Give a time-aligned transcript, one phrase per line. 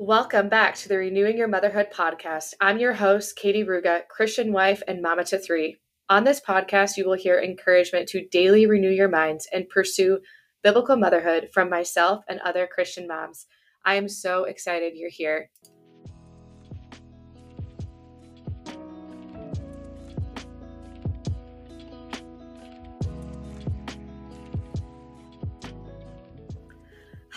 [0.00, 2.54] Welcome back to the Renewing Your Motherhood podcast.
[2.60, 5.78] I'm your host, Katie Ruga, Christian wife and mama to three.
[6.08, 10.20] On this podcast, you will hear encouragement to daily renew your minds and pursue
[10.62, 13.46] biblical motherhood from myself and other Christian moms.
[13.84, 15.50] I am so excited you're here.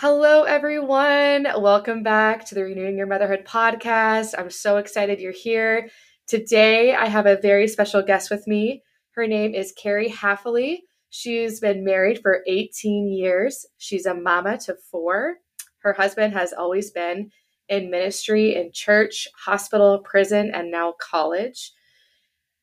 [0.02, 1.46] Hello, everyone.
[1.60, 4.34] Welcome back to the Renewing Your Motherhood podcast.
[4.36, 5.90] I'm so excited you're here.
[6.26, 8.82] Today, I have a very special guest with me.
[9.12, 10.78] Her name is Kari Hafeli.
[11.10, 13.64] She's been married for 18 years.
[13.78, 15.36] She's a mama to four.
[15.84, 17.30] Her husband has always been
[17.68, 21.74] in ministry in church, hospital, prison, and now college.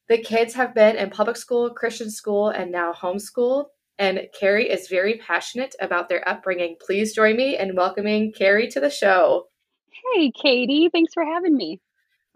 [0.09, 3.67] The kids have been in public school, Christian school, and now homeschool
[3.99, 6.77] and Kari is very passionate about their upbringing.
[6.83, 9.47] Please join me in welcoming Kari to the show.
[10.15, 10.89] Hey, Katie.
[10.91, 11.81] Thanks for having me.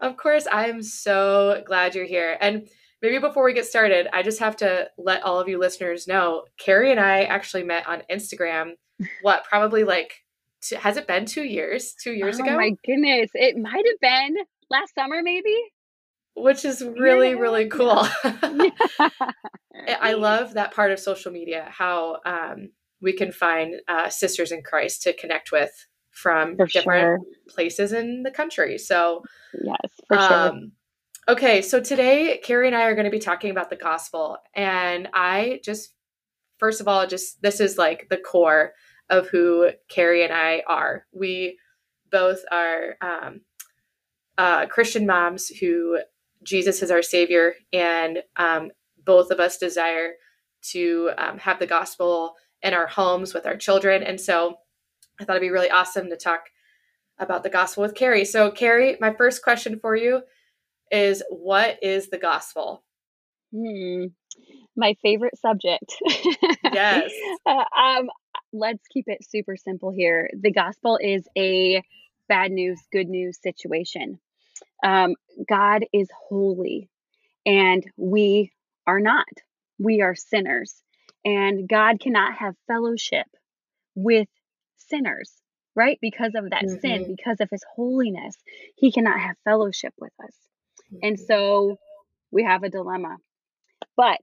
[0.00, 2.36] Of course, I am so glad you're here.
[2.40, 2.68] And
[3.00, 6.44] maybe before we get started, I just have to let all of you listeners know
[6.58, 8.72] Kari and I actually met on Instagram.
[9.22, 10.12] What, probably like,
[10.78, 11.94] has it been two years?
[11.94, 12.52] Two years oh ago?
[12.52, 13.30] Oh my goodness.
[13.32, 14.36] It might have been
[14.70, 15.56] last summer, maybe
[16.36, 17.38] which is really yeah.
[17.38, 18.06] really cool.
[18.24, 18.68] Yeah.
[20.00, 24.62] I love that part of social media how um, we can find uh, sisters in
[24.62, 25.70] Christ to connect with
[26.10, 27.18] from for different sure.
[27.48, 28.78] places in the country.
[28.78, 29.22] So
[29.62, 29.76] yes,
[30.08, 30.68] for um, sure.
[31.26, 35.08] Okay, so today Kari and I are going to be talking about the gospel, and
[35.14, 35.94] I just
[36.58, 38.72] first of all, just this is like the core
[39.10, 41.06] of who Kari and I are.
[41.12, 41.58] We
[42.10, 43.40] both are um,
[44.38, 45.98] uh, Christian moms who
[46.44, 48.70] Jesus is our Savior, and um,
[49.04, 50.12] both of us desire
[50.72, 54.02] to um, have the gospel in our homes with our children.
[54.02, 54.56] And so
[55.20, 56.44] I thought it'd be really awesome to talk
[57.18, 58.24] about the gospel with Kari.
[58.24, 60.22] So, Kari, my first question for you
[60.90, 62.82] is what is the gospel?
[63.54, 64.06] Hmm.
[64.76, 65.94] My favorite subject.
[66.72, 67.12] Yes.
[67.46, 68.08] uh, um,
[68.52, 70.28] let's keep it super simple here.
[70.40, 71.82] The gospel is a
[72.28, 74.18] bad news, good news situation.
[74.84, 75.14] Um,
[75.48, 76.88] God is holy
[77.46, 78.52] and we
[78.86, 79.26] are not.
[79.78, 80.74] We are sinners.
[81.24, 83.26] And God cannot have fellowship
[83.94, 84.28] with
[84.76, 85.32] sinners,
[85.74, 85.98] right?
[86.00, 86.80] Because of that mm-hmm.
[86.80, 88.36] sin, because of his holiness,
[88.76, 90.34] he cannot have fellowship with us.
[90.92, 90.98] Mm-hmm.
[91.02, 91.76] And so
[92.30, 93.16] we have a dilemma.
[93.96, 94.20] But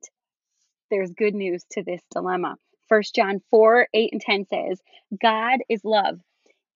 [0.92, 2.56] there's good news to this dilemma.
[2.88, 4.82] First John 4 8 and 10 says,
[5.22, 6.20] God is love.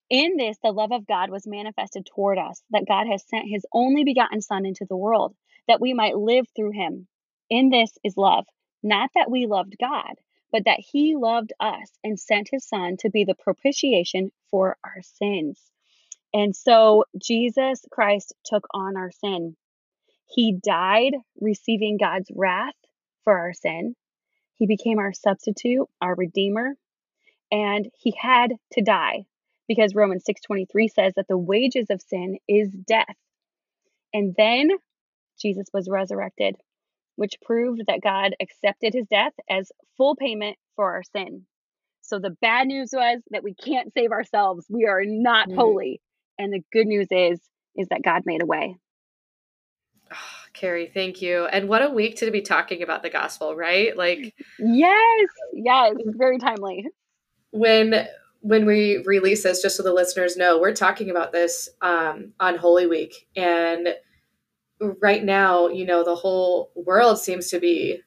[0.10, 3.66] In this, the love of God was manifested toward us, that God has sent his
[3.74, 5.36] only begotten Son into the world,
[5.68, 7.08] that we might live through him.
[7.50, 8.46] In this is love,
[8.84, 10.14] not that we loved God,
[10.52, 15.02] but that he loved us and sent his Son to be the propitiation for our
[15.02, 15.60] sins.
[16.34, 19.56] And so Jesus Christ took on our sin.
[20.28, 22.76] He died, receiving God's wrath
[23.24, 23.96] for our sin.
[24.54, 26.76] He became our substitute, our redeemer,
[27.52, 29.26] and he had to die
[29.68, 33.16] because Romans 6:23 says that the wages of sin is death.
[34.14, 34.70] And then
[35.40, 36.56] Jesus was resurrected,
[37.16, 41.46] which proved that God accepted his death as full payment for our sin.
[42.02, 44.66] So the bad news was that we can't save ourselves.
[44.70, 45.56] We are not mm.
[45.56, 46.02] holy.
[46.38, 47.40] And the good news is
[47.76, 48.78] is that God made a way.
[50.12, 51.46] Oh, Kari, thank you.
[51.46, 53.98] And what a week to be talking about the gospel, right?
[53.98, 56.88] Like Yes, yes, very timely.
[57.52, 58.08] When
[58.46, 62.58] when we release this, just so the listeners know, we're talking about this um, on
[62.58, 63.28] Holy Week.
[63.36, 63.88] And
[64.80, 68.02] right now, you know, the whole world seems to be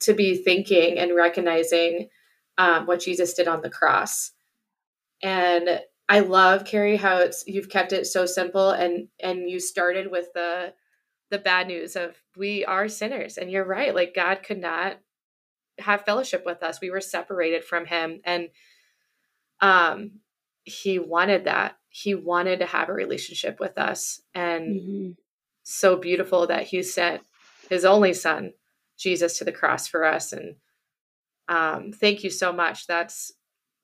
[0.00, 2.10] to be thinking and recognizing
[2.58, 4.32] um, what Jesus did on the cross.
[5.22, 10.10] And I love Kari how it's you've kept it so simple and and you started
[10.10, 10.74] with the
[11.30, 14.98] the bad news of we are sinners and you're right like God could not
[15.78, 18.48] have fellowship with us we were separated from him and
[19.60, 20.20] um,
[20.64, 21.76] he wanted that.
[21.88, 24.20] He wanted to have a relationship with us.
[24.34, 25.10] And mm-hmm.
[25.62, 27.22] so beautiful that he sent
[27.68, 28.52] his only son,
[28.98, 30.32] Jesus, to the cross for us.
[30.32, 30.56] And
[31.48, 32.86] um, thank you so much.
[32.86, 33.32] That's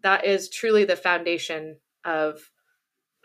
[0.03, 2.50] that is truly the foundation of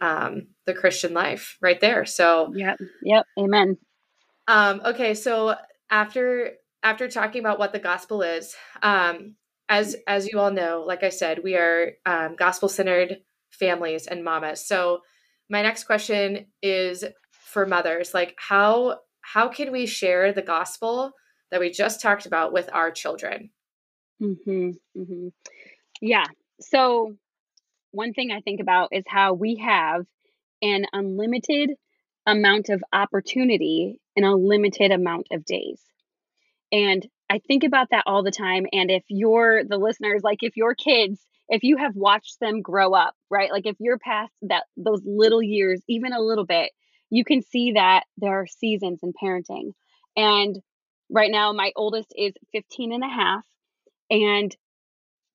[0.01, 2.05] um, the Christian life right there.
[2.05, 3.77] So yep, yep, amen.
[4.47, 5.55] Um, okay, so
[5.89, 9.35] after after talking about what the gospel is, um,
[9.69, 13.17] as as you all know, like I said, we are um, gospel centered
[13.51, 14.65] families and mamas.
[14.65, 15.01] So
[15.49, 21.11] my next question is for mothers, like how how can we share the gospel
[21.51, 23.51] that we just talked about with our children?
[24.21, 25.27] Mm-hmm, mm-hmm.
[26.01, 26.25] Yeah.
[26.59, 27.15] So
[27.91, 30.05] one thing I think about is how we have
[30.61, 31.71] an unlimited
[32.25, 35.81] amount of opportunity in a limited amount of days.
[36.71, 38.65] And I think about that all the time.
[38.71, 42.93] And if you're the listeners, like if your kids, if you have watched them grow
[42.93, 43.51] up, right?
[43.51, 46.71] Like if you're past that those little years, even a little bit,
[47.09, 49.73] you can see that there are seasons in parenting.
[50.15, 50.57] And
[51.09, 53.45] right now my oldest is 15 and a half
[54.09, 54.55] and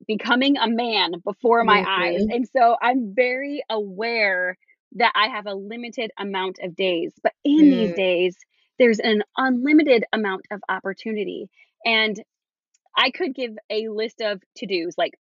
[0.07, 2.03] becoming a man before my mm-hmm.
[2.03, 2.27] eyes.
[2.29, 4.57] And so I'm very aware
[4.97, 7.13] that I have a limited amount of days.
[7.23, 7.71] But in mm.
[7.71, 8.37] these days,
[8.79, 11.49] there's an unlimited amount of opportunity.
[11.85, 12.23] And
[12.97, 15.19] I could give a list of to dos, like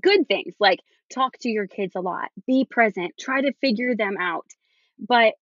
[0.00, 0.80] good things, like
[1.12, 4.46] talk to your kids a lot, be present, try to figure them out.
[4.98, 5.34] But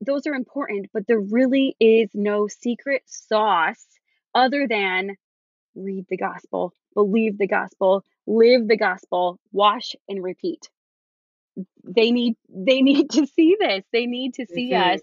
[0.00, 3.86] those are important, but there really is no secret sauce
[4.34, 5.16] other than
[5.74, 10.68] read the gospel, believe the gospel, live the gospel, wash and repeat.
[11.84, 13.84] They need they need to see this.
[13.92, 14.94] They need to see mm-hmm.
[14.94, 15.00] us,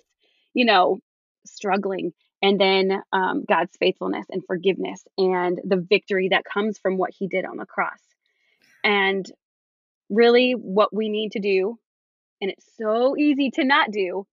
[0.54, 1.00] you know,
[1.46, 7.12] struggling and then um, God's faithfulness and forgiveness and the victory that comes from what
[7.18, 8.00] he did on the cross.
[8.84, 9.30] And
[10.10, 11.78] really what we need to do
[12.42, 14.28] and it's so easy to not do,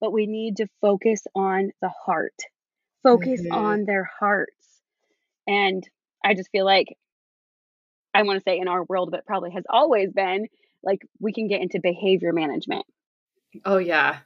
[0.00, 2.34] but we need to focus on the heart.
[3.02, 3.54] Focus mm-hmm.
[3.54, 4.52] on their hearts.
[5.46, 5.88] And
[6.24, 6.96] I just feel like
[8.12, 10.48] I want to say in our world, but probably has always been
[10.82, 12.84] like we can get into behavior management.
[13.64, 14.18] Oh yeah.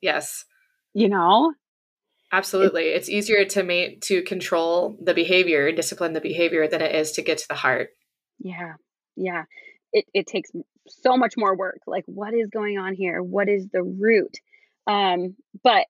[0.00, 0.44] Yes.
[0.94, 1.52] You know?
[2.32, 2.84] Absolutely.
[2.84, 7.22] It's, easier to make to control the behavior, discipline the behavior than it is to
[7.22, 7.90] get to the heart.
[8.38, 8.74] Yeah.
[9.16, 9.44] Yeah.
[9.92, 10.50] It it takes
[10.88, 11.80] so much more work.
[11.86, 13.22] Like what is going on here?
[13.22, 14.38] What is the root?
[14.86, 15.86] Um, but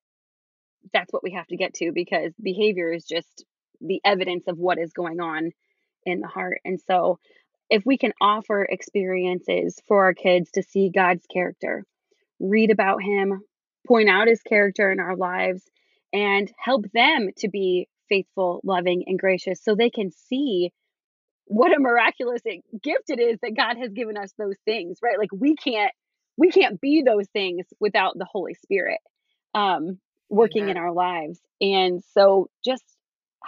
[0.92, 3.44] that's what we have to get to because behavior is just
[3.80, 5.52] the evidence of what is going on
[6.04, 6.60] in the heart.
[6.64, 7.20] And so
[7.70, 11.84] if we can offer experiences for our kids to see God's character,
[12.40, 13.40] read about him,
[13.86, 15.62] point out his character in our lives,
[16.12, 20.72] and help them to be faithful, loving, and gracious so they can see
[21.46, 22.42] what a miraculous
[22.82, 25.18] gift it is that God has given us those things, right?
[25.18, 25.92] Like we can't
[26.36, 29.00] we can't be those things without the Holy Spirit
[29.54, 29.98] um
[30.28, 31.38] working in our lives.
[31.60, 32.84] And so just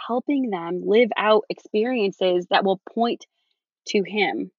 [0.07, 3.25] helping them live out experiences that will point
[3.87, 4.51] to Him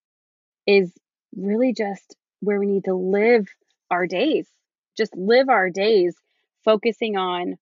[0.66, 0.92] is
[1.36, 3.46] really just where we need to live
[3.90, 4.48] our days.
[4.96, 6.16] Just live our days
[6.64, 7.56] focusing on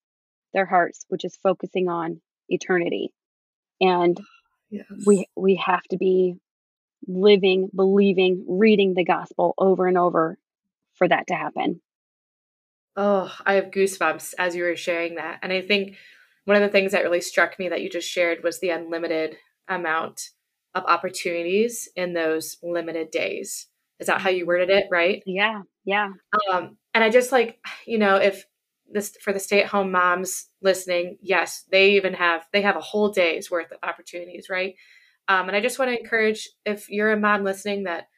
[0.55, 3.12] their hearts, which is focusing on eternity.
[3.81, 4.19] And
[4.71, 4.87] yes.
[5.05, 6.37] we we have to be
[7.06, 10.39] living, believing, reading the gospel over and over
[10.95, 11.81] for that to happen.
[12.97, 15.41] Oh, I have goosebumps as you were sharing that.
[15.43, 15.97] And I think
[16.45, 19.37] one of the things that really struck me that you just shared was the unlimited
[19.69, 20.31] amount
[20.75, 23.67] of opportunities in those limited days.
[23.99, 25.23] Is that how you worded it, right?
[25.27, 26.09] Yeah, yeah.
[26.53, 28.45] Um, and I just like, you know, if
[28.90, 33.50] this for the stay-at-home moms listening, yes, they even have they have a whole day's
[33.50, 34.75] worth of opportunities, right?
[35.28, 38.08] Um, and I just want to encourage if you're a mom listening that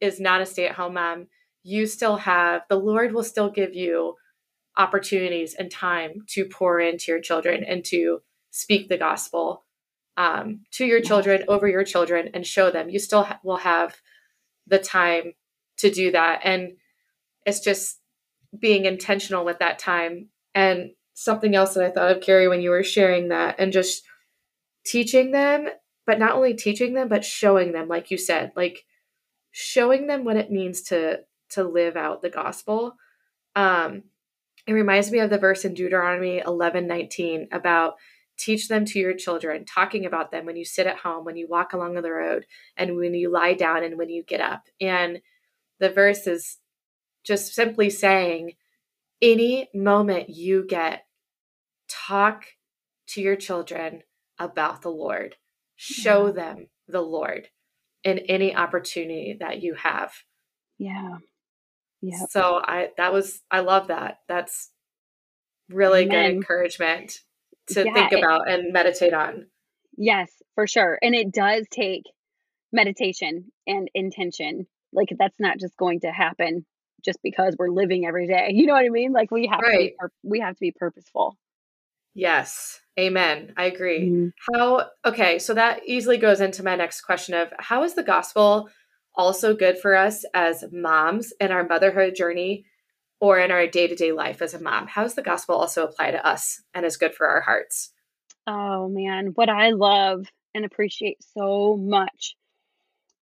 [0.00, 1.26] is not a stay-at-home mom,
[1.62, 4.14] you still have the Lord will still give you
[4.76, 8.20] opportunities and time to pour into your children and to
[8.50, 9.64] speak the gospel
[10.16, 12.88] um, to your children over your children and show them.
[12.88, 13.96] You still ha- will have
[14.66, 15.34] the time
[15.78, 16.40] to do that.
[16.44, 16.76] And
[17.44, 17.98] it's just
[18.58, 22.70] being intentional with that time and something else that i thought of Kari when you
[22.70, 24.02] were sharing that and just
[24.84, 25.68] teaching them
[26.06, 28.84] but not only teaching them but showing them like you said like
[29.50, 31.20] showing them what it means to
[31.50, 32.96] to live out the gospel
[33.56, 34.02] um
[34.66, 37.94] it reminds me of the verse in deuteronomy 11 19 about
[38.36, 41.46] teach them to your children, talking about them when you sit at home, when you
[41.48, 42.46] walk along the road,
[42.76, 44.64] and when you lie down and when you get up.
[44.80, 45.20] And
[45.78, 46.58] the verse is
[47.24, 48.52] just simply saying,
[49.22, 51.06] any moment you get,
[51.88, 52.46] talk
[53.08, 54.02] to your children
[54.38, 55.36] about the Lord,
[55.76, 56.32] show yeah.
[56.32, 57.48] them the Lord
[58.02, 60.12] in any opportunity that you have.
[60.78, 61.18] Yeah.
[62.02, 62.26] Yeah.
[62.28, 64.18] So I that was I love that.
[64.28, 64.70] That's
[65.70, 66.10] really Amen.
[66.10, 67.20] good encouragement
[67.68, 69.46] to yeah, think about it, and meditate on.
[69.96, 70.98] Yes, for sure.
[71.00, 72.02] And it does take
[72.72, 74.66] meditation and intention.
[74.92, 76.66] Like that's not just going to happen
[77.04, 78.50] just because we're living every day.
[78.52, 79.12] You know what I mean?
[79.12, 79.94] Like we have right.
[80.00, 81.36] to be, we have to be purposeful.
[82.14, 82.80] Yes.
[82.98, 83.52] Amen.
[83.56, 84.08] I agree.
[84.08, 84.54] Mm-hmm.
[84.54, 88.68] How okay, so that easily goes into my next question of how is the gospel
[89.16, 92.64] also good for us as moms in our motherhood journey
[93.20, 94.86] or in our day to day life as a mom?
[94.86, 97.90] How does the gospel also apply to us and is good for our hearts?
[98.46, 102.36] Oh man, what I love and appreciate so much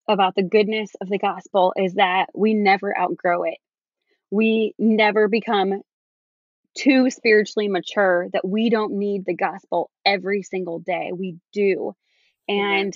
[0.09, 3.59] about the goodness of the gospel is that we never outgrow it.
[4.33, 5.83] We never become
[6.75, 11.11] too spiritually mature that we don't need the gospel every single day.
[11.15, 11.93] We do.
[12.49, 12.95] And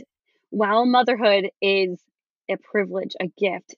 [0.48, 2.00] while motherhood is
[2.50, 3.74] a privilege, a gift,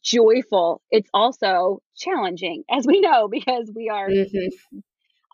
[0.00, 4.08] joyful, it's also challenging, as we know, because we are.
[4.08, 4.78] Mm-hmm.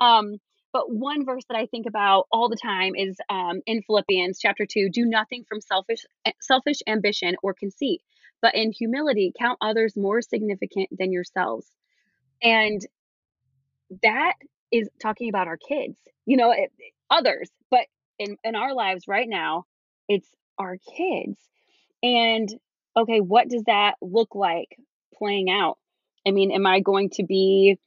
[0.04, 0.36] Um,
[0.72, 4.64] but one verse that I think about all the time is um, in Philippians chapter
[4.64, 8.00] two: "Do nothing from selfish eh, selfish ambition or conceit,
[8.42, 11.70] but in humility count others more significant than yourselves."
[12.42, 12.80] And
[14.02, 14.34] that
[14.70, 16.70] is talking about our kids, you know, it,
[17.10, 17.86] others, but
[18.18, 19.64] in in our lives right now,
[20.08, 20.28] it's
[20.58, 21.38] our kids.
[22.02, 22.48] And
[22.96, 24.76] okay, what does that look like
[25.14, 25.78] playing out?
[26.26, 27.78] I mean, am I going to be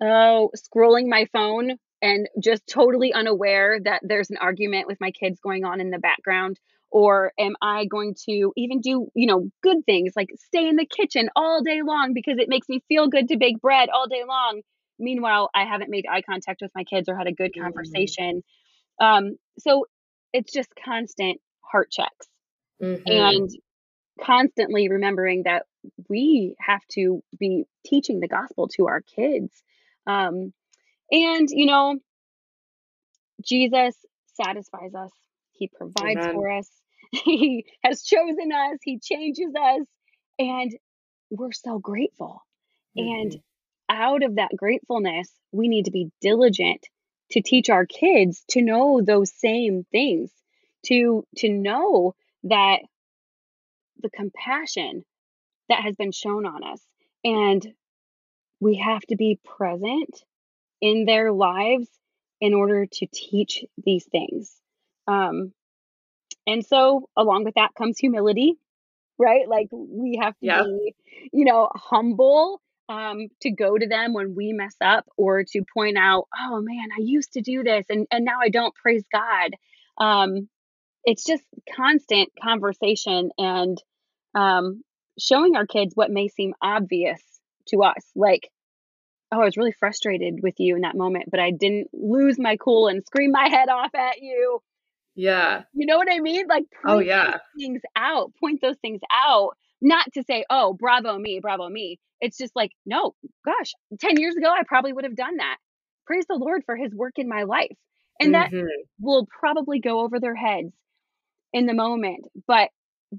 [0.00, 5.40] oh, scrolling my phone and just totally unaware that there's an argument with my kids
[5.40, 6.58] going on in the background?
[6.90, 10.86] Or am I going to even do, you know, good things like stay in the
[10.86, 14.22] kitchen all day long because it makes me feel good to bake bread all day
[14.26, 14.62] long?
[14.98, 17.62] Meanwhile, I haven't made eye contact with my kids or had a good mm-hmm.
[17.62, 18.42] conversation.
[19.00, 19.26] Mm-hmm.
[19.26, 19.86] Um, so
[20.32, 22.26] it's just constant heart checks
[22.82, 23.02] mm-hmm.
[23.06, 23.50] and
[24.20, 25.66] constantly remembering that
[26.08, 29.52] we have to be teaching the gospel to our kids.
[30.06, 30.52] Um,
[31.10, 31.96] and, you know,
[33.46, 33.94] Jesus
[34.34, 35.12] satisfies us,
[35.58, 36.34] He provides Amen.
[36.34, 36.68] for us,
[37.12, 39.86] He has chosen us, He changes us,
[40.38, 40.76] and
[41.30, 42.42] we're so grateful.
[42.96, 43.20] Mm-hmm.
[43.20, 43.42] And
[43.88, 46.86] out of that gratefulness, we need to be diligent
[47.32, 50.30] to teach our kids to know those same things,
[50.86, 52.80] to to know that
[54.00, 55.04] the compassion
[55.68, 56.80] that has been shown on us
[57.24, 57.66] and
[58.60, 60.24] we have to be present
[60.80, 61.88] in their lives
[62.40, 64.54] in order to teach these things.
[65.08, 65.52] Um,
[66.46, 68.54] and so, along with that comes humility,
[69.18, 69.48] right?
[69.48, 70.62] Like we have to yeah.
[70.62, 70.94] be,
[71.32, 75.98] you know, humble um, to go to them when we mess up or to point
[75.98, 79.50] out, oh man, I used to do this and, and now I don't praise God.
[79.98, 80.48] Um,
[81.04, 81.42] it's just
[81.74, 83.78] constant conversation and
[84.34, 84.82] um,
[85.18, 87.20] showing our kids what may seem obvious
[87.68, 88.04] to us.
[88.14, 88.48] Like,
[89.32, 92.56] oh, I was really frustrated with you in that moment, but I didn't lose my
[92.56, 94.62] cool and scream my head off at you.
[95.18, 95.62] Yeah.
[95.74, 96.46] You know what I mean?
[96.48, 97.38] Like, oh, yeah.
[97.58, 101.98] things out, point those things out, not to say, oh, bravo me, bravo me.
[102.20, 105.56] It's just like, no, gosh, 10 years ago, I probably would have done that.
[106.06, 107.76] Praise the Lord for his work in my life.
[108.20, 108.56] And mm-hmm.
[108.56, 108.66] that
[109.00, 110.72] will probably go over their heads
[111.52, 112.68] in the moment, but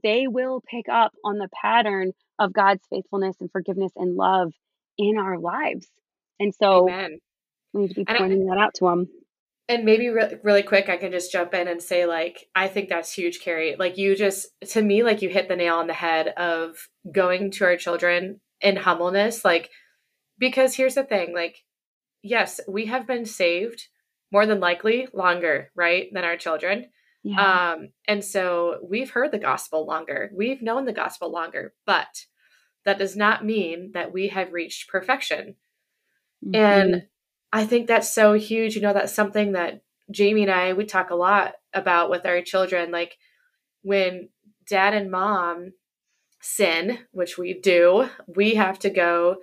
[0.01, 4.53] they will pick up on the pattern of God's faithfulness and forgiveness and love
[4.97, 5.89] in our lives.
[6.39, 7.19] And so Amen.
[7.73, 9.09] we need to be pointing I, that out to them.
[9.69, 12.89] And maybe re- really quick, I can just jump in and say, like, I think
[12.89, 13.75] that's huge, Kari.
[13.77, 16.75] Like, you just, to me, like, you hit the nail on the head of
[17.09, 19.45] going to our children in humbleness.
[19.45, 19.69] Like,
[20.39, 21.63] because here's the thing, like,
[22.23, 23.87] yes, we have been saved
[24.31, 26.87] more than likely longer, right, than our children.
[27.23, 27.73] Yeah.
[27.73, 32.25] Um, and so we've heard the gospel longer, we've known the gospel longer, but
[32.85, 35.55] that does not mean that we have reached perfection.
[36.43, 36.55] Mm-hmm.
[36.55, 37.03] And
[37.51, 38.75] I think that's so huge.
[38.75, 42.41] You know, that's something that Jamie and I, we talk a lot about with our
[42.41, 42.91] children.
[42.91, 43.17] Like
[43.81, 44.29] when
[44.67, 45.73] dad and mom
[46.41, 49.37] sin, which we do, we have to go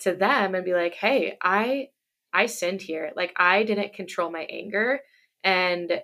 [0.00, 1.88] to them and be like, hey, I
[2.32, 3.10] I sinned here.
[3.16, 5.00] Like I didn't control my anger
[5.42, 6.02] and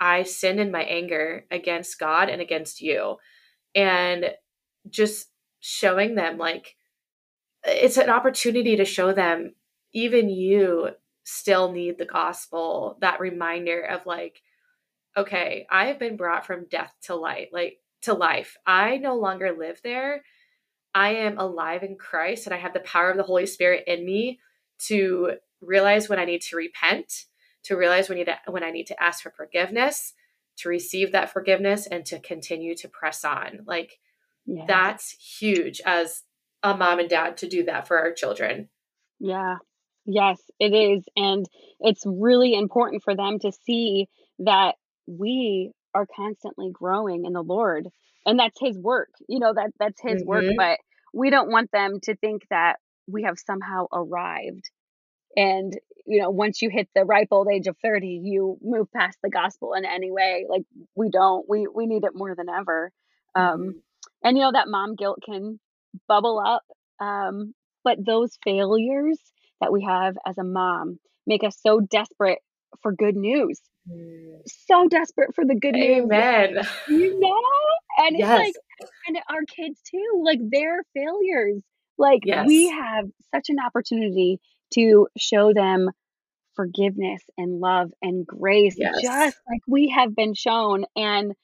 [0.00, 3.16] I sinned in my anger against God and against you.
[3.74, 4.26] And
[4.88, 5.28] just
[5.60, 6.74] showing them like
[7.64, 9.54] it's an opportunity to show them
[9.92, 10.90] even you
[11.24, 14.42] still need the gospel, that reminder of like,
[15.16, 18.56] okay, I have been brought from death to light, like to life.
[18.66, 20.22] I no longer live there.
[20.94, 24.04] I am alive in Christ and I have the power of the Holy Spirit in
[24.04, 24.40] me
[24.86, 27.26] to realize when I need to repent
[27.64, 30.14] to realize when, you to, when I need to ask for forgiveness,
[30.58, 33.60] to receive that forgiveness, and to continue to press on.
[33.66, 33.98] Like,
[34.46, 34.64] yes.
[34.66, 36.22] that's huge as
[36.62, 38.68] a mom and dad to do that for our children.
[39.18, 39.56] Yeah.
[40.06, 41.04] Yes, it is.
[41.16, 41.46] And
[41.78, 44.08] it's really important for them to see
[44.40, 44.76] that
[45.06, 47.88] we are constantly growing in the Lord.
[48.26, 49.10] And that's his work.
[49.28, 50.28] You know, that that's his mm-hmm.
[50.28, 50.78] work, but
[51.12, 52.76] we don't want them to think that
[53.06, 54.70] we have somehow arrived
[55.36, 59.18] and you know once you hit the ripe old age of 30 you move past
[59.22, 60.62] the gospel in any way like
[60.94, 62.90] we don't we we need it more than ever
[63.34, 63.70] um mm-hmm.
[64.24, 65.58] and you know that mom guilt can
[66.08, 66.64] bubble up
[67.04, 67.54] um
[67.84, 69.18] but those failures
[69.60, 72.38] that we have as a mom make us so desperate
[72.82, 74.38] for good news mm.
[74.46, 76.54] so desperate for the good Amen.
[76.54, 78.28] news you know and yes.
[78.30, 81.62] it's like and our kids too like their failures
[81.98, 82.46] Like Yes.
[82.46, 84.40] we have such an opportunity
[84.74, 85.90] to show them
[86.54, 89.00] forgiveness and love and grace Yes.
[89.02, 91.34] just like we have been shown and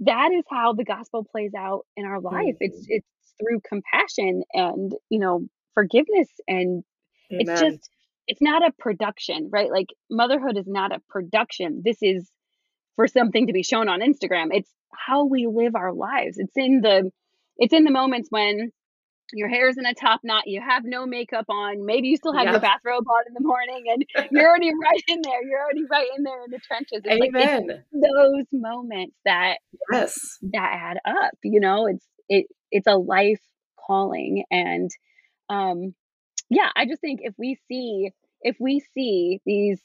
[0.00, 2.56] that is how the gospel plays out in our life.
[2.60, 2.86] It's Mhm.
[2.88, 3.06] it's
[3.40, 6.84] through compassion and, you know, forgiveness and
[7.30, 7.90] it's just
[8.26, 9.70] it's not a production, right?
[9.70, 11.82] Like motherhood is not a production.
[11.84, 12.30] This is
[12.96, 14.48] for something to be shown on Instagram.
[14.50, 16.38] It's how we live our lives.
[16.38, 17.10] It's in the
[17.56, 18.70] it's in the moments when
[19.32, 22.46] your hair's in a top knot, you have no makeup on, maybe you still have
[22.46, 25.44] your bathrobe on in the morning and you're already right in there.
[25.44, 27.02] You're already right in there in the trenches.
[27.04, 29.58] It's like it's those moments that
[29.92, 30.38] Yes.
[30.52, 33.40] that add up you know it's it it's a life
[33.86, 34.90] calling and
[35.48, 35.94] um
[36.50, 38.10] yeah i just think if we see
[38.42, 39.80] if we see these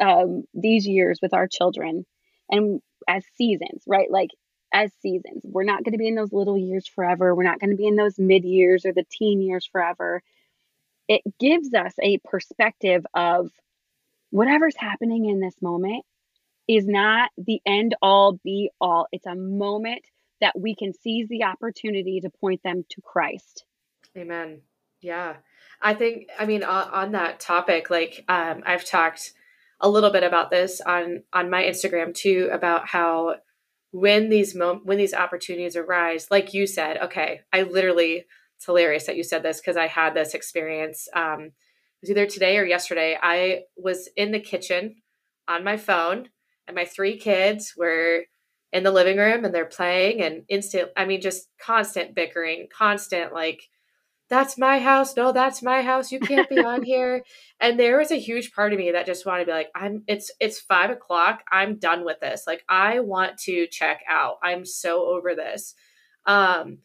[0.00, 2.04] um these years with our children
[2.50, 4.30] and as seasons right like
[4.72, 7.70] as seasons we're not going to be in those little years forever we're not going
[7.70, 10.22] to be in those mid years or the teen years forever
[11.08, 13.50] it gives us a perspective of
[14.30, 16.04] whatever's happening in this moment
[16.68, 19.06] is not the end all be all.
[19.10, 20.04] It's a moment
[20.40, 23.64] that we can seize the opportunity to point them to Christ.
[24.16, 24.60] Amen.
[25.00, 25.36] Yeah.
[25.80, 29.32] I think I mean on, on that topic like um I've talked
[29.80, 33.36] a little bit about this on on my Instagram too about how
[33.92, 38.24] when these mom- when these opportunities arise like you said okay I literally
[38.56, 41.52] it's hilarious that you said this because I had this experience um it
[42.02, 44.96] was either today or yesterday I was in the kitchen
[45.46, 46.28] on my phone
[46.66, 48.24] and my three kids were
[48.72, 53.32] in the living room and they're playing and instant I mean just constant bickering constant
[53.32, 53.62] like
[54.28, 55.16] that's my house.
[55.16, 56.12] No, that's my house.
[56.12, 57.24] You can't be on here.
[57.60, 60.04] And there was a huge part of me that just wanted to be like, I'm
[60.06, 61.42] it's it's five o'clock.
[61.50, 62.44] I'm done with this.
[62.46, 64.36] Like I want to check out.
[64.42, 65.74] I'm so over this.
[66.26, 66.78] Um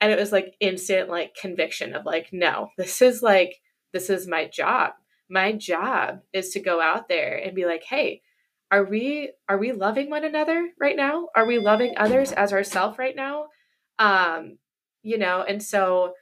[0.00, 3.56] and it was like instant like conviction of like, no, this is like
[3.92, 4.92] this is my job.
[5.28, 8.22] My job is to go out there and be like, hey,
[8.70, 11.28] are we are we loving one another right now?
[11.34, 13.46] Are we loving others as ourselves right now?
[13.98, 14.58] Um,
[15.02, 16.12] you know, and so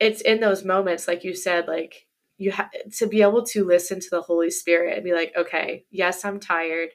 [0.00, 4.00] it's in those moments like you said like you have to be able to listen
[4.00, 6.90] to the holy spirit and be like okay yes i'm tired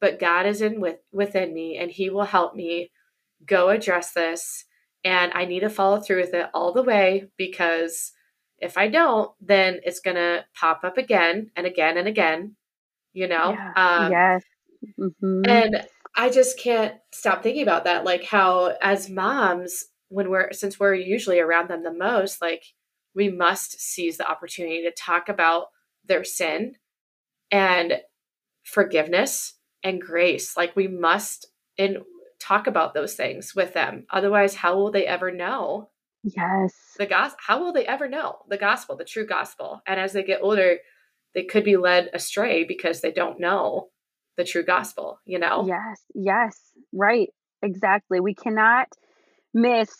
[0.00, 2.90] but god is in with within me and he will help me
[3.44, 4.64] go address this
[5.04, 8.12] and i need to follow through with it all the way because
[8.58, 12.56] if i don't then it's going to pop up again and again and again
[13.12, 14.04] you know Yeah.
[14.04, 14.42] um yes.
[14.98, 18.04] hmm and I just can't stop thinking about that.
[18.04, 22.64] Like how as moms, when we're since we're usually around them the most, like
[23.14, 25.68] we must seize the opportunity to talk about
[26.04, 26.74] their sin
[27.50, 27.94] and
[28.64, 30.56] forgiveness and grace.
[30.56, 31.46] Like we must
[31.78, 31.98] and
[32.38, 34.06] talk about those things with them.
[34.10, 35.90] Otherwise, how will they ever know
[36.22, 36.94] Yes.
[36.98, 37.38] the gospel?
[37.46, 39.80] How will they ever know the gospel, the true gospel?
[39.86, 40.78] And as they get older,
[41.34, 43.88] they could be led astray because they don't know
[44.36, 45.66] the true gospel, you know?
[45.66, 46.02] Yes.
[46.14, 46.58] Yes.
[46.92, 47.28] Right.
[47.62, 48.20] Exactly.
[48.20, 48.88] We cannot
[49.54, 49.90] miss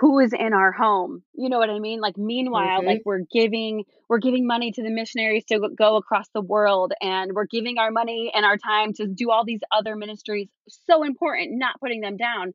[0.00, 1.22] who is in our home.
[1.34, 2.00] You know what I mean?
[2.00, 2.86] Like meanwhile, Mhm.
[2.86, 7.32] like we're giving we're giving money to the missionaries to go- across the world and
[7.32, 10.48] we're giving our money and our time to do all these other ministries.
[10.68, 12.54] So important, not putting them down,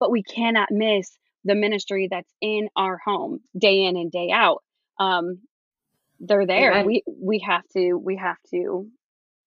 [0.00, 4.62] but we cannot miss the ministry that's in our home day in and day out.
[4.98, 5.40] Um
[6.20, 6.72] they're there.
[6.72, 6.84] Amen.
[6.84, 8.88] We we have to we have to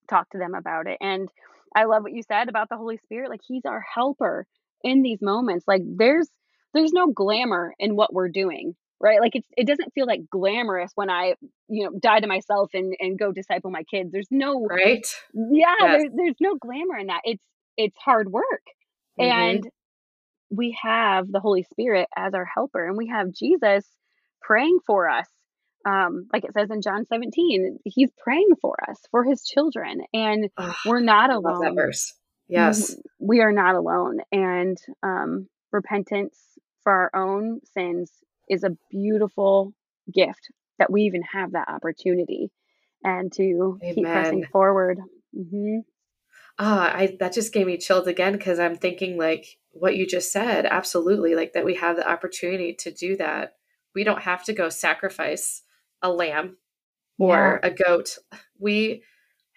[0.09, 0.97] talk to them about it.
[1.01, 1.29] And
[1.75, 3.29] I love what you said about the Holy Spirit.
[3.29, 4.45] Like he's our helper
[4.83, 5.65] in these moments.
[5.67, 6.27] Like there's
[6.73, 9.19] there's no glamour in what we're doing, right?
[9.19, 11.35] Like it's it doesn't feel like glamorous when I,
[11.67, 14.11] you know, die to myself and and go disciple my kids.
[14.11, 15.05] There's no Right?
[15.33, 15.91] yeah, Yes.
[16.01, 17.21] there's there's no glamour in that.
[17.23, 17.43] It's
[17.77, 18.63] it's hard work.
[19.19, 19.25] Mhm.
[19.31, 19.69] And
[20.51, 23.85] we have the Holy Spirit as our helper and we have Jesus
[24.41, 25.27] praying for us.
[25.85, 30.49] Um, like it says in John 17, he's praying for us, for his children, and
[30.85, 31.75] we're not I love that alone.
[32.49, 32.95] Yes.
[33.19, 34.19] We are not alone.
[34.31, 36.37] And um, repentance
[36.83, 38.11] for our own sins
[38.49, 39.73] is a beautiful
[40.13, 42.51] gift that we even have that opportunity
[43.03, 44.49] and to keep pressing Amen.
[44.51, 44.99] forward.
[45.33, 45.79] hmm
[46.61, 50.31] Ah, I that just gave me chills again because I'm thinking like what you just
[50.31, 50.65] said.
[50.65, 53.53] Absolutely, like that we have the opportunity to do that.
[53.95, 55.61] We don't have to go sacrifice
[56.01, 56.57] a lamb
[57.17, 57.27] Yeah.
[57.27, 58.17] or a goat.
[58.59, 59.03] We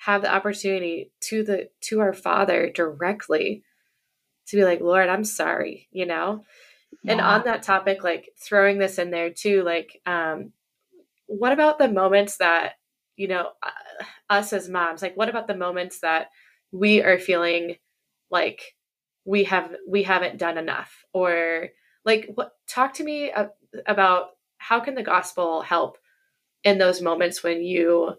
[0.05, 3.63] have the opportunity to the to our Father directly
[4.49, 6.45] to be like, Lord, I'm sorry, you know.
[7.07, 10.53] And on that topic, like throwing this in there too, like, um,
[11.27, 12.73] what about the moments that
[13.17, 15.03] you know uh, us as moms?
[15.03, 16.29] Like, what about the moments that
[16.73, 17.77] we are feeling
[18.31, 18.75] like
[19.25, 21.69] we have we haven't done enough, or
[22.05, 22.53] like, what?
[22.69, 23.33] Talk to me
[23.87, 25.97] about how can the gospel help
[26.65, 28.17] in those moments when you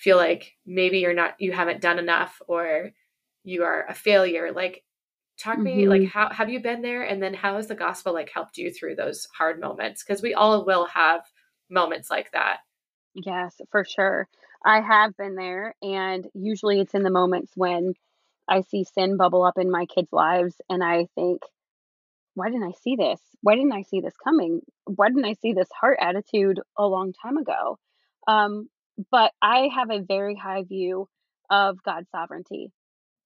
[0.00, 2.90] feel like maybe you're not you haven't done enough or
[3.44, 4.82] you are a failure like
[5.38, 5.64] talk mm-hmm.
[5.64, 8.56] me like how have you been there and then how has the gospel like helped
[8.56, 11.20] you through those hard moments because we all will have
[11.70, 12.58] moments like that
[13.14, 14.28] yes for sure
[14.64, 17.94] i have been there and usually it's in the moments when
[18.48, 21.42] i see sin bubble up in my kids lives and i think
[22.34, 23.20] why didn't I see this?
[23.42, 24.60] Why didn't I see this coming?
[24.84, 27.78] Why didn't I see this heart attitude a long time ago?
[28.28, 28.68] Um,
[29.10, 31.08] but I have a very high view
[31.50, 32.72] of God's sovereignty.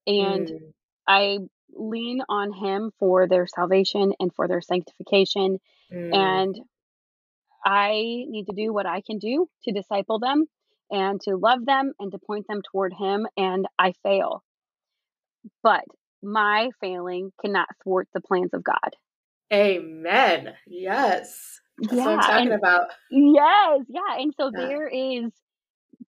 [0.06, 0.72] And mm.
[1.06, 1.38] I
[1.74, 5.58] lean on Him for their salvation and for their sanctification.
[5.92, 6.14] Mm.
[6.14, 6.60] And
[7.64, 10.46] I need to do what I can do to disciple them
[10.90, 13.26] and to love them and to point them toward Him.
[13.36, 14.42] And I fail.
[15.62, 15.84] But
[16.22, 18.96] my failing cannot thwart the plans of God.
[19.52, 20.54] Amen.
[20.66, 21.60] Yes.
[21.78, 22.86] That's yeah, what I'm talking and, about.
[23.10, 24.18] Yes, yeah.
[24.18, 24.66] And so yeah.
[24.66, 25.30] there is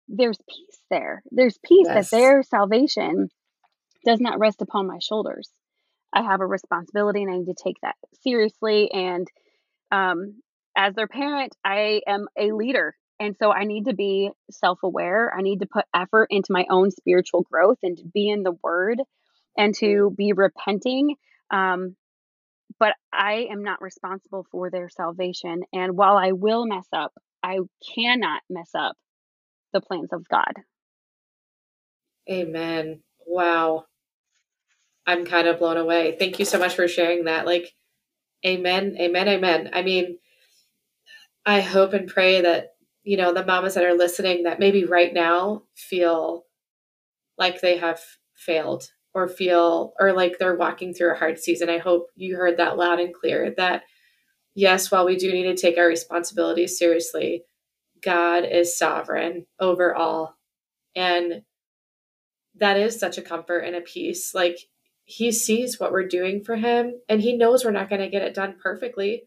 [0.08, 1.22] there's peace there.
[1.30, 2.10] There's peace yes.
[2.10, 3.28] that their salvation
[4.04, 5.50] does not rest upon my shoulders.
[6.12, 8.90] I have a responsibility and I need to take that seriously.
[8.92, 9.26] And
[9.90, 10.40] um,
[10.76, 12.96] as their parent, I am a leader.
[13.18, 15.32] And so I need to be self aware.
[15.36, 18.56] I need to put effort into my own spiritual growth and to be in the
[18.62, 19.00] word
[19.56, 21.16] and to be repenting.
[21.50, 21.96] Um,
[22.78, 25.62] but I am not responsible for their salvation.
[25.72, 27.58] And while I will mess up, I
[27.94, 28.96] cannot mess up
[29.72, 30.52] the plans of God.
[32.30, 33.00] Amen.
[33.26, 33.84] Wow.
[35.06, 36.16] I'm kind of blown away.
[36.18, 37.46] Thank you so much for sharing that.
[37.46, 37.74] Like,
[38.44, 39.70] amen, amen, amen.
[39.72, 40.18] I mean,
[41.44, 42.74] I hope and pray that,
[43.04, 46.44] you know, the mamas that are listening that maybe right now feel
[47.38, 48.00] like they have
[48.34, 51.70] failed or feel or like they're walking through a hard season.
[51.70, 53.84] I hope you heard that loud and clear that
[54.54, 57.44] yes, while we do need to take our responsibilities seriously,
[58.06, 60.36] God is sovereign over all.
[60.94, 61.42] And
[62.54, 64.32] that is such a comfort and a peace.
[64.32, 64.58] Like
[65.04, 68.22] he sees what we're doing for him and he knows we're not going to get
[68.22, 69.24] it done perfectly.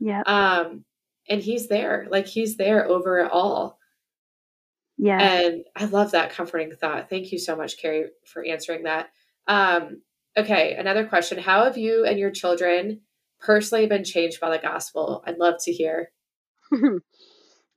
[0.00, 0.22] Yeah.
[0.26, 0.84] Um
[1.28, 2.06] and he's there.
[2.10, 3.78] Like he's there over it all.
[4.98, 5.20] Yeah.
[5.20, 7.08] And I love that comforting thought.
[7.08, 9.10] Thank you so much Kari for answering that.
[9.46, 10.02] Um,
[10.36, 11.38] okay, another question.
[11.38, 13.02] How have you and your children
[13.40, 15.22] personally been changed by the gospel?
[15.26, 16.10] I'd love to hear.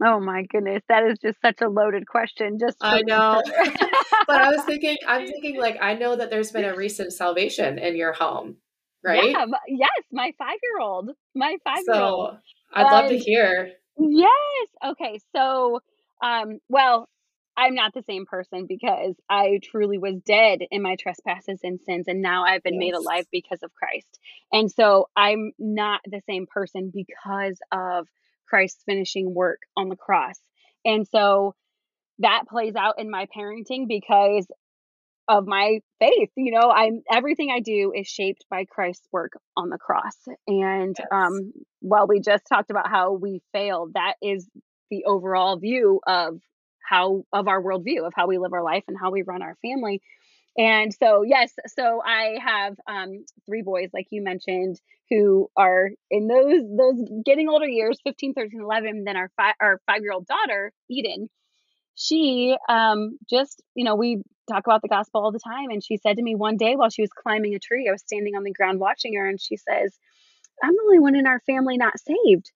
[0.03, 2.57] oh my goodness, that is just such a loaded question.
[2.59, 3.41] Just I know.
[4.27, 7.79] but I was thinking, I'm thinking like I know that there's been a recent salvation
[7.79, 8.57] in your home,
[9.03, 9.31] right?
[9.31, 11.11] Yeah, yes, my five year old.
[11.35, 12.33] My five year old.
[12.33, 12.39] So
[12.73, 13.71] I'd love to hear.
[13.97, 14.67] Yes.
[14.91, 15.19] Okay.
[15.35, 15.79] So
[16.21, 17.07] um, well,
[17.57, 22.05] I'm not the same person because I truly was dead in my trespasses and sins,
[22.07, 22.79] and now I've been yes.
[22.79, 24.19] made alive because of Christ.
[24.51, 28.07] And so I'm not the same person because of
[28.49, 30.39] Christ's finishing work on the cross.
[30.85, 31.55] And so
[32.19, 34.47] that plays out in my parenting because
[35.27, 36.31] of my faith.
[36.35, 40.17] You know, I'm everything I do is shaped by Christ's work on the cross.
[40.47, 41.07] And yes.
[41.11, 44.47] um, while we just talked about how we failed, that is
[44.89, 46.39] the overall view of
[46.89, 49.55] how of our worldview of how we live our life and how we run our
[49.61, 50.01] family
[50.59, 56.27] and so yes so i have um, three boys like you mentioned who are in
[56.27, 60.27] those those getting older years 15 13 11 then our five our five year old
[60.27, 61.29] daughter eden.
[61.95, 65.97] She um, just you know we talk about the gospel all the time and she
[65.97, 68.43] said to me one day while she was climbing a tree i was standing on
[68.43, 69.95] the ground watching her and she says
[70.63, 72.51] i'm the only one in our family not saved.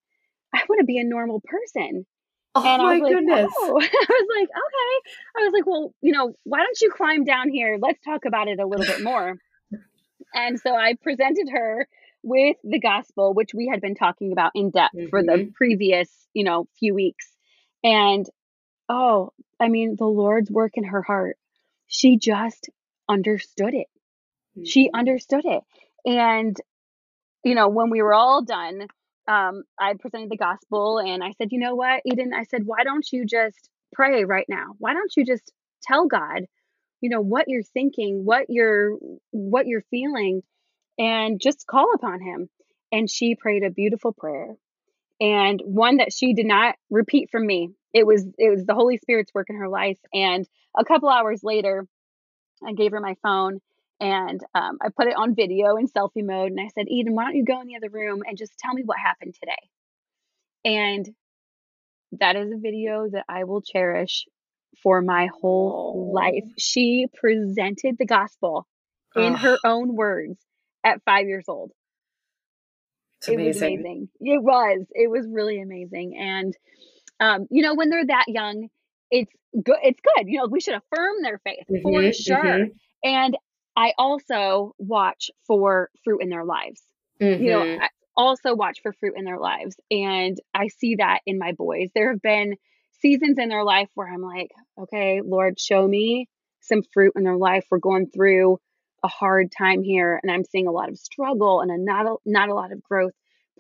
[0.53, 2.05] I want to be a normal person
[2.55, 3.51] Oh and my I was like, goodness.
[3.57, 3.81] Oh.
[3.81, 5.11] I was like, okay.
[5.37, 7.77] I was like, well, you know, why don't you climb down here?
[7.81, 9.37] Let's talk about it a little bit more.
[10.35, 11.87] and so I presented her
[12.21, 15.09] with the gospel, which we had been talking about in depth mm-hmm.
[15.09, 15.51] for the mm-hmm.
[15.51, 17.29] previous, you know, few weeks.
[17.83, 18.25] And
[18.87, 21.37] oh, I mean, the Lord's work in her heart.
[21.87, 22.69] She just
[23.09, 23.87] understood it.
[24.57, 24.65] Mm-hmm.
[24.65, 25.63] She understood it.
[26.05, 26.55] And,
[27.43, 28.87] you know, when we were all done,
[29.27, 32.83] um, I presented the gospel and I said, you know what, Eden, I said, why
[32.83, 34.75] don't you just pray right now?
[34.79, 35.51] Why don't you just
[35.83, 36.45] tell God,
[37.01, 38.97] you know, what you're thinking, what you're
[39.31, 40.41] what you're feeling,
[40.97, 42.49] and just call upon him.
[42.91, 44.55] And she prayed a beautiful prayer.
[45.19, 47.71] And one that she did not repeat from me.
[47.93, 49.99] It was it was the Holy Spirit's work in her life.
[50.13, 50.45] And
[50.77, 51.87] a couple hours later,
[52.65, 53.59] I gave her my phone
[54.03, 56.51] and um, I put it on video in selfie mode.
[56.51, 58.73] And I said, Eden, why don't you go in the other room and just tell
[58.73, 59.53] me what happened today?
[60.65, 61.09] And
[62.19, 64.25] that is a video that I will cherish
[64.81, 66.13] for my whole oh.
[66.13, 66.43] life.
[66.59, 68.67] She presented the gospel
[69.15, 70.37] in her own words
[70.83, 71.71] at five years old.
[73.25, 74.09] it was amazing.
[74.19, 74.85] It was.
[74.91, 76.17] It was really amazing.
[76.19, 76.53] And
[77.21, 78.67] um, you know, when they're that young,
[79.11, 79.77] it's good.
[79.81, 80.27] It's good.
[80.27, 82.43] You know, we should affirm their faith mm-hmm, for sure.
[82.43, 82.71] Mm-hmm.
[83.03, 83.37] And
[83.75, 86.81] I also watch for fruit in their lives.
[87.21, 87.43] Mm-hmm.
[87.43, 87.83] You know, mm-hmm.
[87.83, 89.75] I also watch for fruit in their lives.
[89.89, 91.89] And I see that in my boys.
[91.93, 92.55] There have been
[93.01, 96.27] seasons in their life where I'm like, okay, Lord, show me
[96.61, 97.65] some fruit in their life.
[97.69, 98.59] We're going through
[99.03, 102.15] a hard time here and I'm seeing a lot of struggle and a not a,
[102.25, 103.11] not a lot of growth.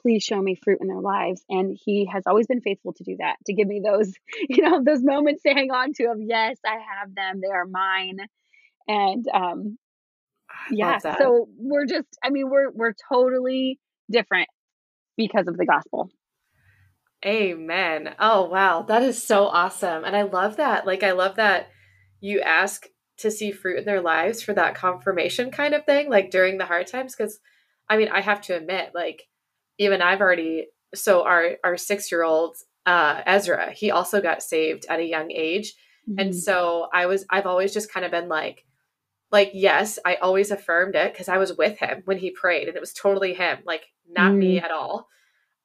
[0.01, 1.43] Please show me fruit in their lives.
[1.49, 4.13] And he has always been faithful to do that, to give me those,
[4.49, 7.41] you know, those moments to hang on to of yes, I have them.
[7.41, 8.19] They are mine.
[8.87, 9.77] And um
[10.71, 13.79] yeah, so we're just I mean, we're we're totally
[14.11, 14.47] different
[15.17, 16.09] because of the gospel.
[17.25, 18.15] Amen.
[18.19, 20.03] Oh wow, that is so awesome.
[20.03, 20.85] And I love that.
[20.85, 21.69] Like I love that
[22.19, 26.31] you ask to see fruit in their lives for that confirmation kind of thing, like
[26.31, 27.15] during the hard times.
[27.15, 27.39] Cause
[27.89, 29.23] I mean, I have to admit, like,
[29.77, 34.85] even I've already, so our, our six year old, uh, Ezra, he also got saved
[34.89, 35.73] at a young age.
[36.09, 36.19] Mm-hmm.
[36.19, 38.65] And so I was, I've always just kind of been like,
[39.33, 42.77] like, yes, I always affirmed it because I was with him when he prayed and
[42.77, 44.39] it was totally him, like, not mm-hmm.
[44.39, 45.09] me at all.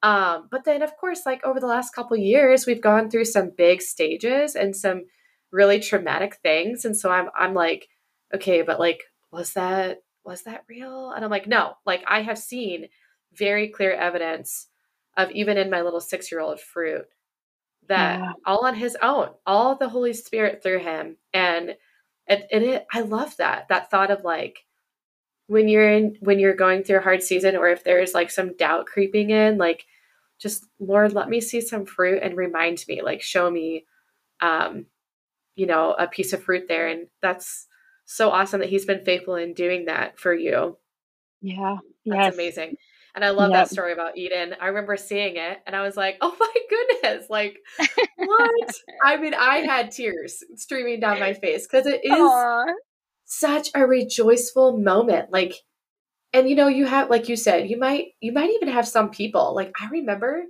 [0.03, 3.51] Um, but then, of course, like over the last couple years, we've gone through some
[3.55, 5.03] big stages and some
[5.51, 7.87] really traumatic things and so i'm i'm like
[8.33, 9.01] okay but like
[9.31, 12.87] was that was that real and i'm like no like i have seen
[13.33, 14.67] very clear evidence
[15.17, 17.05] of even in my little 6-year-old fruit
[17.87, 18.31] that yeah.
[18.45, 21.75] all on his own all the holy spirit through him and
[22.29, 24.65] and, and it i love that that thought of like
[25.47, 28.55] when you're in when you're going through a hard season or if there's like some
[28.55, 29.85] doubt creeping in like
[30.39, 33.85] just lord let me see some fruit and remind me like show me
[34.41, 34.85] um
[35.59, 36.87] you know, a piece of fruit there.
[36.87, 37.67] And that's
[38.05, 40.77] so awesome that he's been faithful in doing that for you.
[41.41, 41.79] Yeah.
[42.05, 42.33] That's yes.
[42.33, 42.75] amazing.
[43.15, 43.65] And I love yep.
[43.65, 44.55] that story about Eden.
[44.61, 47.57] I remember seeing it and I was like, oh my goodness, like,
[48.15, 48.73] what?
[49.03, 52.65] I mean, I had tears streaming down my face because it is Aww.
[53.25, 55.31] such a rejoiceful moment.
[55.31, 55.55] Like,
[56.33, 59.09] and you know, you have, like you said, you might, you might even have some
[59.09, 59.55] people.
[59.55, 60.43] Like, I remember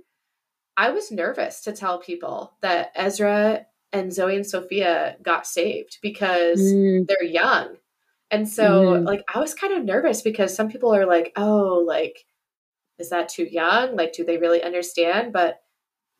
[0.76, 6.60] I was nervous to tell people that Ezra and Zoe and Sophia got saved because
[6.60, 7.06] mm.
[7.06, 7.76] they're young.
[8.30, 9.04] And so mm.
[9.04, 12.24] like I was kind of nervous because some people are like, "Oh, like
[13.00, 13.96] is that too young?
[13.96, 15.60] Like do they really understand?" But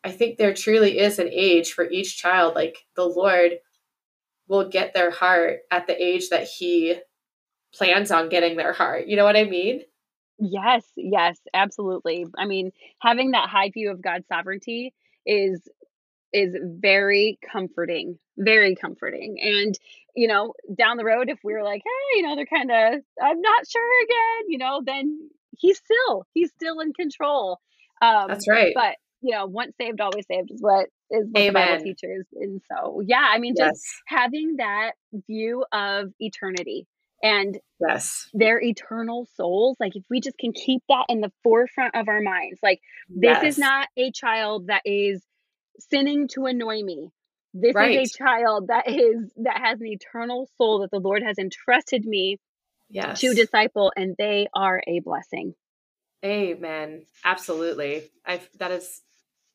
[0.03, 2.55] I think there truly is an age for each child.
[2.55, 3.53] Like the Lord
[4.47, 6.95] will get their heart at the age that he
[7.73, 9.07] plans on getting their heart.
[9.07, 9.81] You know what I mean?
[10.39, 12.25] Yes, yes, absolutely.
[12.37, 14.93] I mean, having that high view of God's sovereignty
[15.25, 15.69] is
[16.33, 19.37] is very comforting, very comforting.
[19.41, 19.77] And,
[20.15, 23.01] you know, down the road, if we are like, hey, you know, they're kind of,
[23.21, 27.59] I'm not sure again, you know, then he's still, he's still in control.
[28.01, 28.73] Um, That's right.
[28.73, 31.53] But, you know, once saved, always saved is what is what Amen.
[31.53, 32.25] the Bible teaches.
[32.33, 34.01] And so, yeah, I mean, just yes.
[34.07, 34.91] having that
[35.27, 36.87] view of eternity
[37.23, 41.93] and yes their eternal souls like if we just can keep that in the forefront
[41.93, 43.43] of our minds like this yes.
[43.43, 45.23] is not a child that is
[45.89, 47.09] sinning to annoy me.
[47.53, 47.99] This right.
[47.99, 52.05] is a child that is that has an eternal soul that the Lord has entrusted
[52.05, 52.37] me
[52.91, 53.19] yes.
[53.21, 55.55] to disciple, and they are a blessing.
[56.23, 57.05] Amen.
[57.25, 58.03] Absolutely.
[58.25, 59.01] I that is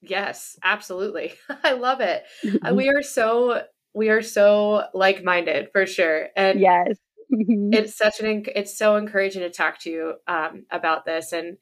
[0.02, 1.34] yes, absolutely.
[1.64, 2.24] I love it.
[2.44, 2.74] Mm-hmm.
[2.74, 3.62] we are so
[3.94, 6.96] we are so like minded for sure, and yes,
[7.30, 11.56] it's such an it's so encouraging to talk to you um, about this and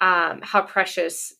[0.00, 1.34] um, how precious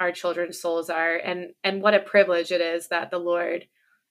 [0.00, 3.66] our children's souls are and and what a privilege it is that the lord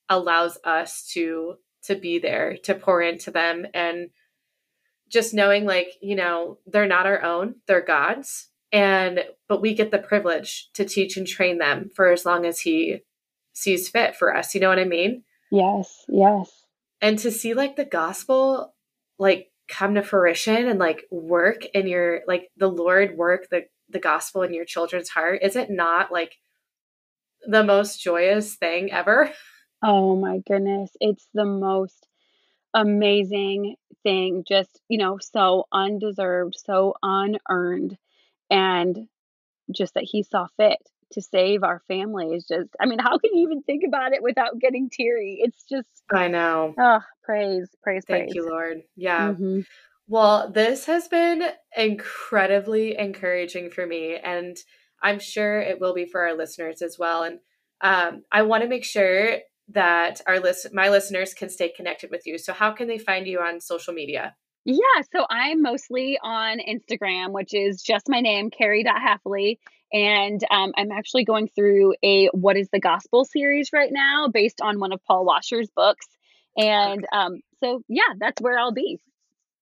[0.09, 4.09] allows us to to be there to pour into them and
[5.09, 9.91] just knowing like you know they're not our own they're god's and but we get
[9.91, 12.99] the privilege to teach and train them for as long as he
[13.53, 15.23] sees fit for us you know what i mean?
[15.51, 16.51] Yes yes.
[17.01, 18.73] And to see like the gospel
[19.17, 23.99] like come to fruition and like work in your like the lord work the the
[23.99, 26.35] gospel in your children's heart is it not like
[27.47, 29.31] the most joyous thing ever?
[29.83, 32.06] Oh my goodness it's the most
[32.81, 37.97] amazing thing just you know so undeserved so unearned
[38.49, 39.07] and
[39.73, 40.77] just that he saw fit
[41.11, 44.21] to save our family is just i mean how can you even think about it
[44.21, 48.35] without getting teary it's just i know oh praise praise thank praise.
[48.35, 49.61] you lord yeah mm-hmm.
[50.09, 51.43] Well, this has been
[51.75, 54.55] incredibly encouraging for me, and
[55.03, 57.23] I'm sure it will be for our listeners as well.
[57.23, 57.39] And
[57.81, 62.25] um, I want to make sure that our list, my listeners, can stay connected with
[62.25, 62.37] you.
[62.37, 64.35] So, how can they find you on social media?
[64.65, 69.59] Yeah, so I'm mostly on Instagram, which is just my name, Kari.Hafeli.
[69.93, 74.59] And um, I'm actually going through a What is the Gospel series right now based
[74.61, 76.05] on one of Paul Washer's books.
[76.57, 78.99] And um, so, yeah, that's where I'll be.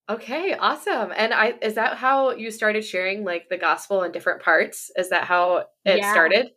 [0.09, 1.11] Okay, awesome.
[1.15, 4.91] And I is that how you started sharing like the gospel in different parts?
[4.95, 6.51] Is that how it Yeah, started?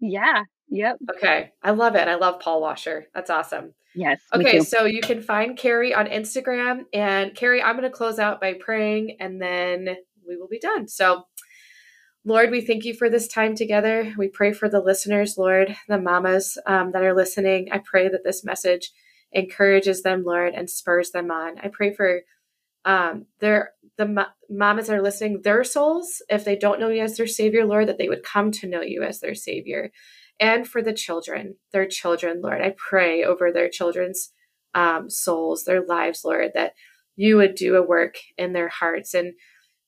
[0.00, 1.52] yeah, yep, Okay.
[1.62, 2.08] I love it.
[2.08, 3.06] I love Paul Washer.
[3.14, 3.74] That's awesome.
[3.94, 6.84] yes, Okay, so you can find Kari on Instagram.
[6.92, 10.88] And Kari, I'm going to close out by praying and then we will be done.
[10.88, 11.24] So,
[12.24, 14.14] Lord, we thank you for this time together.
[14.16, 17.68] We pray for the listeners, Lord, the mamas um, that are listening.
[17.72, 18.92] I pray that this message
[19.32, 21.58] encourages them, Lord, and spurs them on.
[21.58, 22.20] I pray for
[22.84, 27.02] um, their the ma- mamas that are listening, their souls, if they don't know you
[27.02, 29.90] as their savior, Lord, that they would come to know you as their savior.
[30.40, 34.32] And for the children, their children, Lord, I pray over their children's
[34.74, 36.72] um, souls, their lives, Lord, that
[37.16, 39.34] you would do a work in their hearts and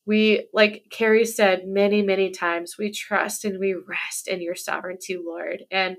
[0.05, 5.17] we, like Kari said many, many times, we trust and we rest in your sovereignty,
[5.17, 5.65] Lord.
[5.71, 5.97] And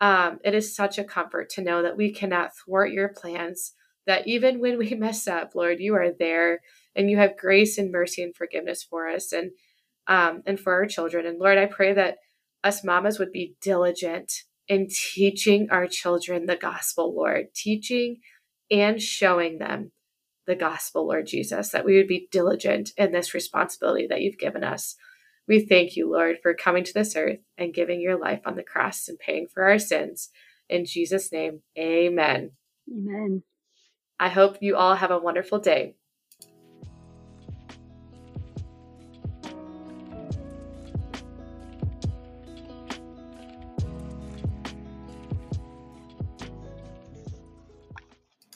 [0.00, 3.74] um, it is such a comfort to know that we cannot thwart your plans,
[4.06, 6.60] that even when we mess up, Lord, you are there
[6.96, 9.52] and you have grace and mercy and forgiveness for us and
[10.08, 11.26] um, and for our children.
[11.26, 12.16] And Lord, I pray that
[12.64, 14.32] us mamas would be diligent
[14.66, 18.18] in teaching our children the gospel, Lord, teaching
[18.70, 19.92] and showing them
[20.46, 24.64] the gospel, Lord Jesus, that we would be diligent in this responsibility that you've given
[24.64, 24.96] us.
[25.46, 28.62] We thank you, Lord, for coming to this earth and giving your life on the
[28.62, 30.30] cross and paying for our sins.
[30.68, 32.52] In Jesus' name, amen.
[32.90, 33.42] Amen.
[34.20, 35.94] I hope you all have a wonderful day.